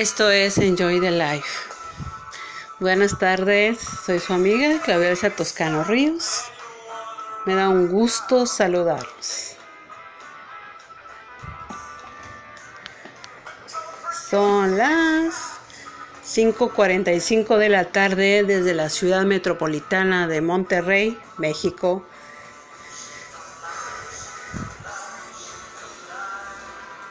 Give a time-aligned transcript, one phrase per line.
[0.00, 1.68] Esto es Enjoy the Life.
[2.78, 6.44] Buenas tardes, soy su amiga Claudia Elsa Toscano Ríos.
[7.44, 9.56] Me da un gusto saludarlos.
[14.30, 15.34] Son las
[16.24, 22.06] 5.45 de la tarde desde la ciudad metropolitana de Monterrey, México.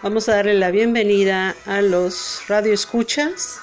[0.02, 3.60] Vamos a darle la bienvenida a los radioescuchas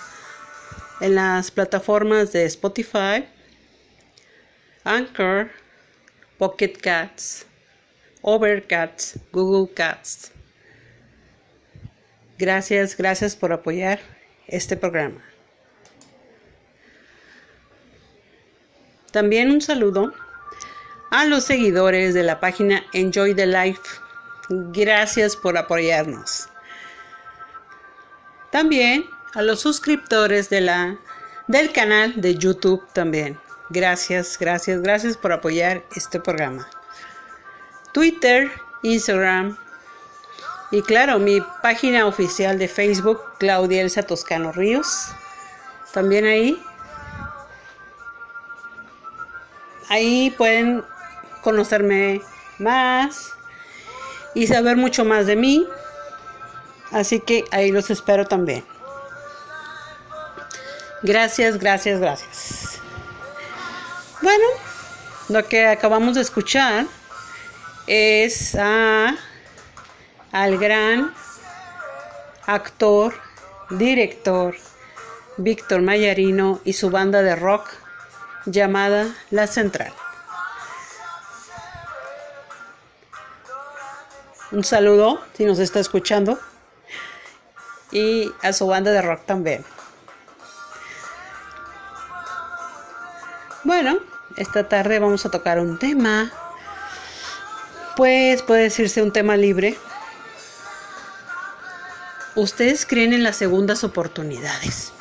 [1.00, 3.24] en las plataformas de Spotify,
[4.84, 5.48] Anchor,
[6.36, 7.46] Pocket Cats,
[8.20, 10.30] Overcats, Google Cats.
[12.36, 13.98] Gracias, gracias por apoyar
[14.46, 15.25] este programa.
[19.10, 20.12] También un saludo
[21.10, 23.80] a los seguidores de la página Enjoy the Life
[24.48, 26.48] Gracias por apoyarnos.
[28.50, 30.98] También a los suscriptores de la,
[31.48, 33.38] del canal de YouTube también.
[33.70, 36.69] Gracias, gracias, gracias por apoyar este programa.
[37.93, 38.50] Twitter,
[38.82, 39.58] Instagram
[40.70, 45.08] y claro, mi página oficial de Facebook, Claudia Elsa Toscano Ríos.
[45.92, 46.62] También ahí.
[49.88, 50.84] Ahí pueden
[51.42, 52.20] conocerme
[52.58, 53.36] más
[54.37, 55.67] y saber mucho más de mí.
[56.93, 58.65] Así que ahí los espero también.
[61.03, 62.81] Gracias, gracias, gracias.
[64.21, 64.44] Bueno,
[65.31, 66.85] lo que acabamos de escuchar
[67.87, 69.17] es a,
[70.33, 71.15] al gran
[72.47, 73.15] actor,
[73.71, 74.55] director
[75.38, 77.69] Víctor Mayarino y su banda de rock
[78.44, 79.93] llamada La Central.
[84.52, 86.38] Un saludo si nos está escuchando.
[87.90, 89.64] Y a su banda de rock también.
[93.64, 93.98] Bueno,
[94.37, 96.31] esta tarde vamos a tocar un tema.
[97.96, 99.76] Pues puede decirse un tema libre.
[102.37, 104.92] ¿Ustedes creen en las segundas oportunidades?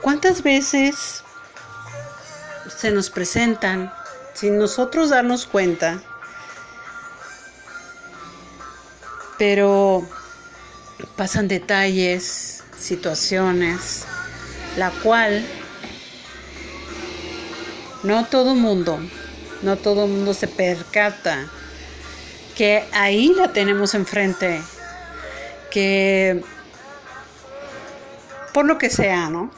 [0.00, 1.22] ¿Cuántas veces
[2.76, 3.92] se nos presentan
[4.32, 6.00] sin nosotros darnos cuenta
[9.38, 10.06] pero
[11.16, 14.04] pasan detalles, situaciones,
[14.76, 15.44] la cual
[18.02, 18.98] no todo mundo,
[19.62, 21.46] no todo mundo se percata
[22.56, 24.62] que ahí la tenemos enfrente,
[25.70, 26.44] que
[28.52, 29.50] por lo que sea, ¿no?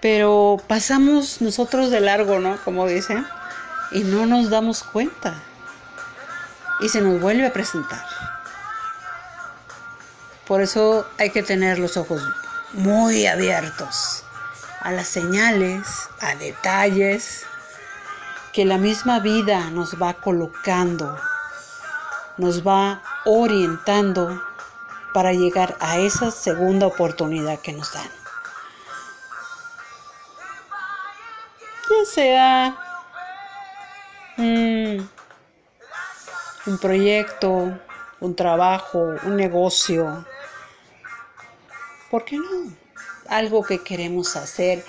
[0.00, 2.56] Pero pasamos nosotros de largo, ¿no?
[2.64, 3.26] Como dicen,
[3.92, 5.42] y no nos damos cuenta
[6.80, 8.04] y se nos vuelve a presentar.
[10.46, 12.22] Por eso hay que tener los ojos
[12.72, 14.22] muy abiertos
[14.80, 17.44] a las señales, a detalles
[18.52, 21.18] que la misma vida nos va colocando,
[22.36, 24.42] nos va orientando
[25.12, 28.08] para llegar a esa segunda oportunidad que nos dan.
[31.90, 32.76] Ya sea
[34.36, 35.15] mm,
[36.66, 37.78] un proyecto,
[38.20, 40.26] un trabajo, un negocio.
[42.10, 42.72] ¿Por qué no?
[43.28, 44.84] Algo que queremos hacer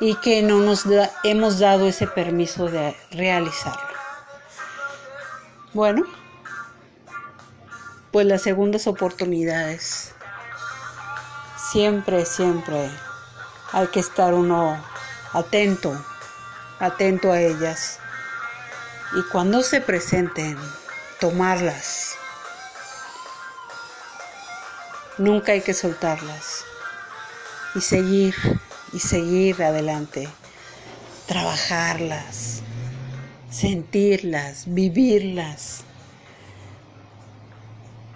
[0.00, 0.84] y que no nos
[1.22, 3.94] hemos dado ese permiso de realizarlo.
[5.72, 6.04] Bueno,
[8.10, 10.14] pues las segundas oportunidades.
[11.72, 12.90] Siempre, siempre
[13.72, 14.80] hay que estar uno
[15.32, 15.92] atento,
[16.78, 17.98] atento a ellas.
[19.16, 20.56] Y cuando se presenten,
[21.24, 22.16] tomarlas.
[25.16, 26.66] Nunca hay que soltarlas.
[27.74, 28.34] Y seguir,
[28.92, 30.28] y seguir adelante.
[31.26, 32.60] Trabajarlas,
[33.48, 35.84] sentirlas, vivirlas.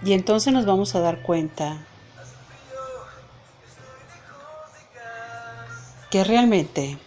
[0.05, 1.87] Y entonces nos vamos a dar cuenta
[6.10, 6.99] que realmente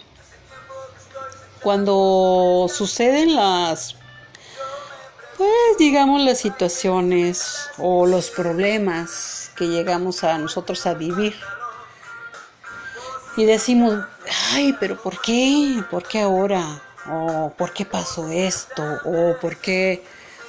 [1.61, 4.00] cuando suceden las
[5.41, 11.35] pues digamos las situaciones o los problemas que llegamos a nosotros a vivir.
[13.35, 14.05] Y decimos,
[14.53, 15.83] ay, pero ¿por qué?
[15.89, 16.83] ¿Por qué ahora?
[17.09, 18.83] ¿O por qué pasó esto?
[19.03, 20.03] ¿O por qué,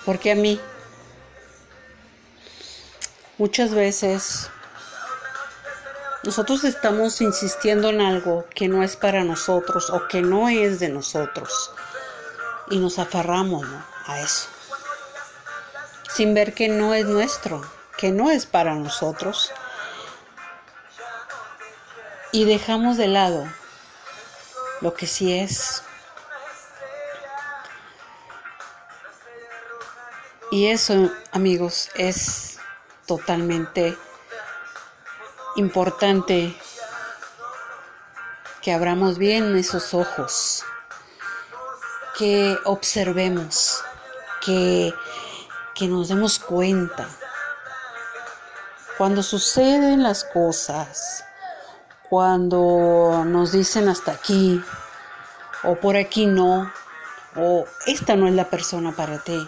[0.04, 0.60] por qué a mí?
[3.38, 4.50] Muchas veces
[6.22, 10.90] nosotros estamos insistiendo en algo que no es para nosotros o que no es de
[10.90, 11.70] nosotros
[12.68, 13.66] y nos aferramos
[14.04, 14.48] a eso
[16.14, 17.62] sin ver que no es nuestro,
[17.96, 19.52] que no es para nosotros
[22.32, 23.46] y dejamos de lado
[24.80, 25.82] lo que sí es.
[30.50, 32.58] Y eso, amigos, es
[33.06, 33.96] totalmente
[35.56, 36.54] importante
[38.60, 40.64] que abramos bien esos ojos,
[42.18, 43.82] que observemos,
[44.44, 44.92] que,
[45.74, 47.08] que nos demos cuenta.
[48.98, 51.24] Cuando suceden las cosas,
[52.08, 54.62] cuando nos dicen hasta aquí,
[55.64, 56.70] o por aquí no,
[57.36, 59.46] o esta no es la persona para ti,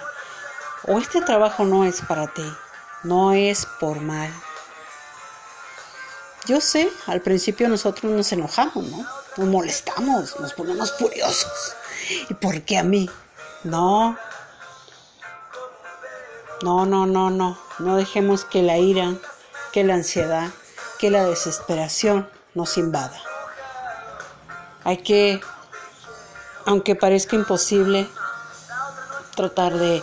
[0.87, 2.51] o este trabajo no es para ti,
[3.03, 4.33] no es por mal.
[6.47, 9.07] Yo sé, al principio nosotros nos enojamos, ¿no?
[9.37, 11.75] Nos molestamos, nos ponemos furiosos.
[12.29, 13.09] ¿Y por qué a mí?
[13.63, 14.17] No.
[16.65, 17.59] No, no, no, no.
[17.79, 19.13] No dejemos que la ira,
[19.71, 20.49] que la ansiedad,
[20.99, 23.21] que la desesperación nos invada.
[24.83, 25.43] Hay que,
[26.65, 28.09] aunque parezca imposible,
[29.37, 30.03] tratar de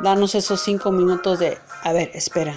[0.00, 2.54] darnos esos cinco minutos de, a ver, espera.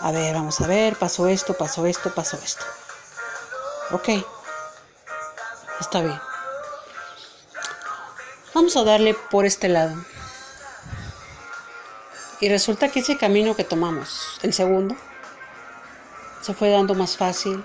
[0.00, 2.66] A ver, vamos a ver, pasó esto, pasó esto, pasó esto.
[3.92, 4.10] Ok,
[5.80, 6.31] está bien.
[8.54, 9.96] Vamos a darle por este lado.
[12.40, 14.94] Y resulta que ese camino que tomamos, el segundo,
[16.42, 17.64] se fue dando más fácil,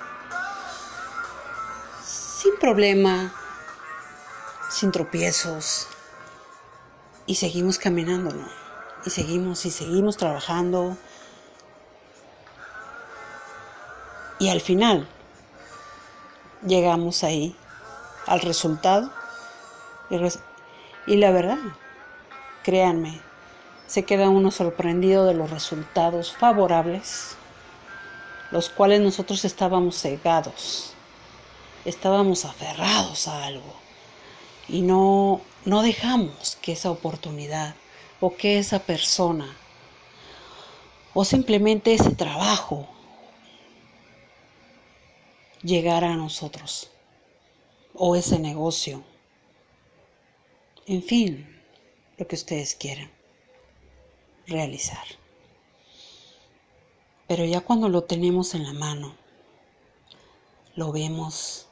[2.06, 3.34] sin problema,
[4.70, 5.88] sin tropiezos.
[7.26, 8.48] Y seguimos caminando, ¿no?
[9.06, 10.96] Y seguimos y seguimos trabajando.
[14.40, 15.06] Y al final
[16.66, 17.58] llegamos ahí,
[18.26, 19.12] al resultado.
[21.16, 21.58] La verdad,
[22.64, 23.22] créanme,
[23.88, 27.38] se queda uno sorprendido de los resultados favorables
[28.52, 30.94] los cuales nosotros estábamos cegados,
[31.86, 33.74] estábamos aferrados a algo
[34.70, 37.76] y no, no dejamos que esa oportunidad
[38.20, 39.48] o que esa persona
[41.14, 42.88] o simplemente ese trabajo
[45.62, 46.90] llegara a nosotros
[47.96, 49.04] o ese negocio.
[50.90, 51.46] En fin,
[52.18, 53.12] lo que ustedes quieran
[54.48, 55.06] realizar.
[57.28, 59.14] Pero ya cuando lo tenemos en la mano,
[60.76, 61.68] lo vemos,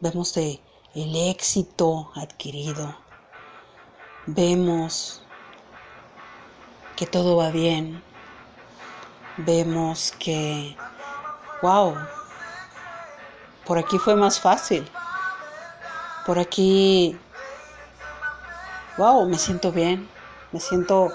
[0.00, 0.60] vemos el
[0.94, 2.96] éxito adquirido,
[4.24, 5.22] vemos
[6.96, 8.02] que todo va bien,
[9.36, 10.74] vemos que,
[11.60, 11.94] wow,
[13.66, 14.88] por aquí fue más fácil,
[16.24, 17.18] por aquí,
[18.96, 20.08] wow, me siento bien,
[20.52, 21.12] me siento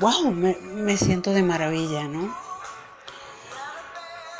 [0.00, 2.36] wow, me, siento de maravilla, ¿no?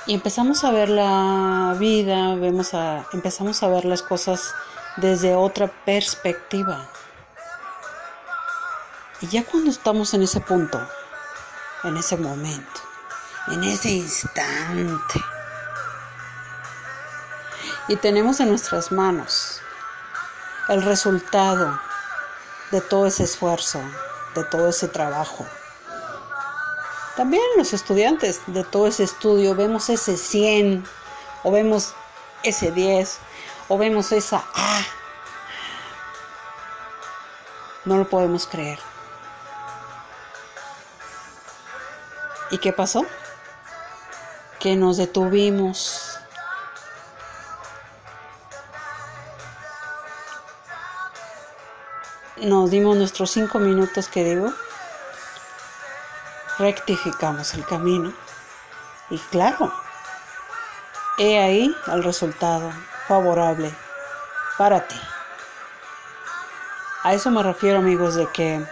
[0.07, 4.55] Y empezamos a ver la vida, vemos a, empezamos a ver las cosas
[4.97, 6.87] desde otra perspectiva.
[9.21, 10.79] Y ya cuando estamos en ese punto,
[11.85, 12.81] en ese momento,
[13.49, 15.21] en ese instante,
[17.89, 19.64] y tenemos en nuestras manos
[20.69, 21.79] el resultado
[22.71, 23.81] de todo ese esfuerzo,
[24.35, 25.47] de todo ese trabajo.
[27.17, 30.85] También los estudiantes de todo ese estudio vemos ese 100
[31.45, 31.95] o vemos
[32.43, 33.19] ese 10
[33.69, 34.81] o vemos esa A.
[37.85, 38.79] No lo podemos creer.
[42.51, 43.05] ¿Y qué pasó?
[44.59, 46.14] Que nos detuvimos
[52.45, 54.53] nos dimos nuestros cinco minutos que digo,
[56.59, 58.13] rectificamos el camino
[59.11, 59.73] y claro,
[61.19, 62.73] he ahí el resultado
[63.09, 63.73] favorable
[64.59, 65.01] para ti.
[67.03, 68.65] A eso me refiero amigos de que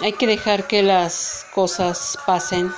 [0.00, 2.74] hay que dejar que las cosas pasen.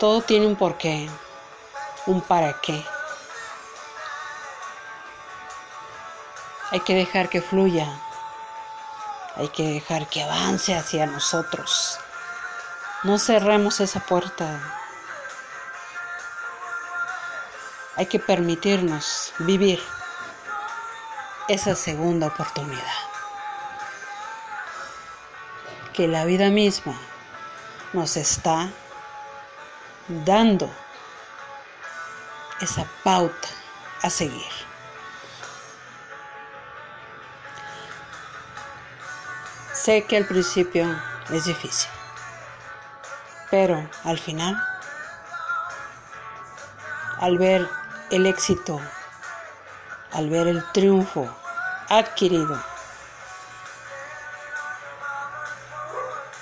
[0.00, 1.08] Todo tiene un porqué,
[2.06, 2.93] un para qué.
[6.74, 7.86] Hay que dejar que fluya.
[9.36, 12.00] Hay que dejar que avance hacia nosotros.
[13.04, 14.60] No cerremos esa puerta.
[17.94, 19.80] Hay que permitirnos vivir
[21.46, 22.98] esa segunda oportunidad.
[25.92, 26.98] Que la vida misma
[27.92, 28.68] nos está
[30.08, 30.68] dando
[32.60, 33.48] esa pauta
[34.02, 34.53] a seguir.
[39.84, 40.86] Sé que al principio
[41.28, 41.90] es difícil,
[43.50, 44.56] pero al final,
[47.20, 47.68] al ver
[48.08, 48.80] el éxito,
[50.12, 51.28] al ver el triunfo
[51.90, 52.58] adquirido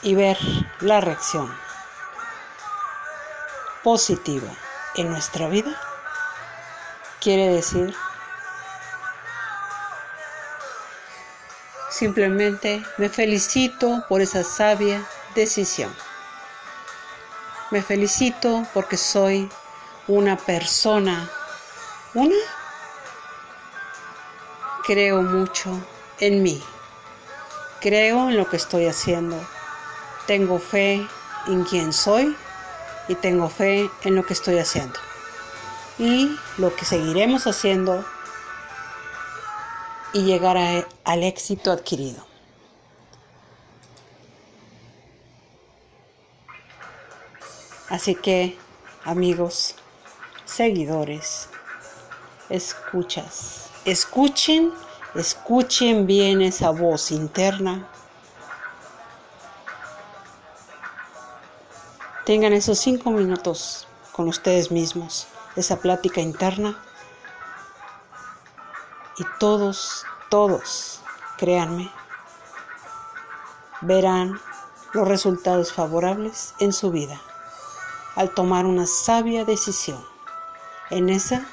[0.02, 0.38] y ver
[0.78, 1.52] la reacción
[3.82, 4.52] positiva
[4.94, 5.72] en nuestra vida,
[7.20, 7.92] quiere decir
[12.02, 15.06] simplemente me felicito por esa sabia
[15.36, 15.94] decisión.
[17.70, 19.48] Me felicito porque soy
[20.08, 21.30] una persona,
[22.14, 22.34] una,
[24.84, 25.80] creo mucho
[26.18, 26.60] en mí,
[27.80, 29.38] creo en lo que estoy haciendo,
[30.26, 31.06] tengo fe
[31.46, 32.36] en quien soy
[33.06, 34.98] y tengo fe en lo que estoy haciendo.
[36.00, 38.04] Y lo que seguiremos haciendo
[40.12, 40.56] y llegar
[41.04, 42.24] al éxito adquirido.
[47.88, 48.56] Así que,
[49.04, 49.74] amigos,
[50.44, 51.48] seguidores,
[52.48, 54.72] escuchas, escuchen,
[55.14, 57.88] escuchen bien esa voz interna
[62.24, 65.26] Tengan esos cinco minutos con ustedes mismos,
[65.56, 66.80] esa plática interna.
[69.18, 71.00] Y todos, todos,
[71.36, 71.92] créanme,
[73.82, 74.40] verán
[74.92, 77.20] los resultados favorables en su vida
[78.14, 80.02] al tomar una sabia decisión
[80.90, 81.46] en esa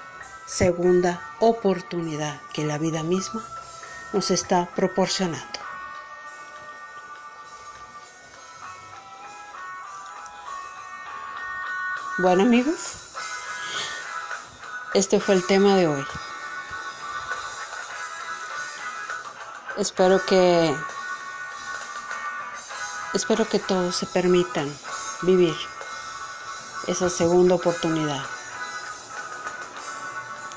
[0.46, 3.44] segunda oportunidad que la vida misma
[4.14, 5.60] nos está proporcionando.
[12.18, 12.96] Bueno amigos,
[14.94, 16.04] este fue el tema de hoy.
[19.80, 20.76] Espero que
[23.16, 24.72] espero que todos se permitan
[25.24, 25.56] vivir
[26.88, 28.22] esa segunda oportunidad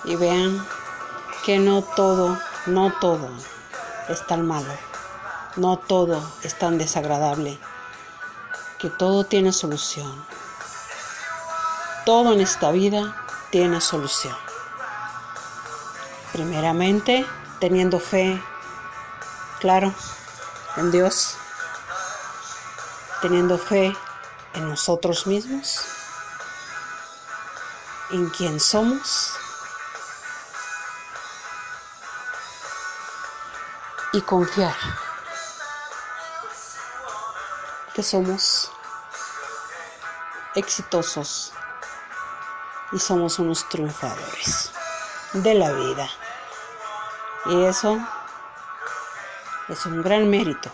[0.04, 0.66] y vean
[1.46, 3.30] que no todo, no todo
[4.10, 4.74] es tan malo,
[5.56, 7.58] no todo es tan desagradable,
[8.78, 10.26] que todo tiene solución
[12.04, 13.14] todo en esta vida
[13.50, 14.34] tiene solución.
[16.32, 17.24] Primeramente,
[17.60, 18.42] teniendo fe,
[19.62, 19.94] claro,
[20.76, 21.36] en Dios,
[23.20, 23.96] teniendo fe
[24.54, 25.84] en nosotros mismos,
[28.10, 29.34] en quién somos
[34.12, 34.74] y confiar
[37.94, 38.72] que somos
[40.56, 41.52] exitosos
[42.90, 44.72] y somos unos triunfadores
[45.34, 46.10] de la vida.
[47.46, 48.00] Y eso
[49.68, 50.70] es un gran mérito.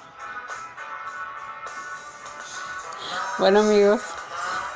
[3.38, 4.00] Bueno amigos,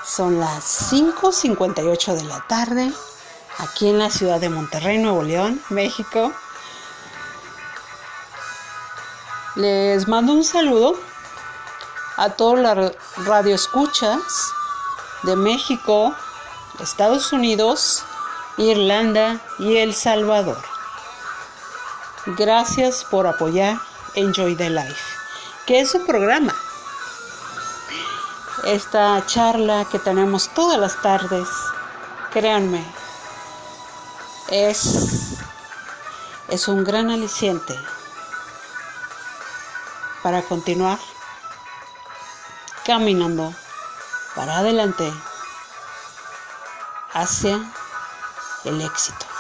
[0.04, 2.92] son las 5.58 de la tarde
[3.59, 6.33] aquí en la ciudad de Monterrey, Nuevo León, México.
[9.57, 10.95] Les mando un saludo
[12.16, 12.92] a todas las
[13.26, 14.21] radioescuchas
[15.25, 16.14] de México,
[16.81, 18.04] Estados Unidos,
[18.59, 20.62] Irlanda y El Salvador.
[22.26, 25.16] Gracias por apoyar Enjoy the Life,
[25.66, 26.54] que es un programa.
[28.64, 31.49] Esta charla que tenemos todas las tardes,
[32.33, 32.85] créanme,
[34.49, 35.38] es,
[36.49, 37.75] es un gran aliciente
[40.22, 40.98] para continuar
[42.85, 43.55] caminando
[44.35, 45.11] para adelante
[47.14, 47.61] hacia
[48.64, 49.32] el éxito.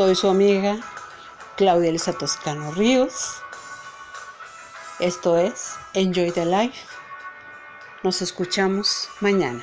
[0.00, 0.78] Soy su amiga
[1.58, 3.42] Claudia Elisa Toscano Ríos.
[4.98, 6.86] Esto es Enjoy the Life.
[8.02, 9.62] Nos escuchamos mañana.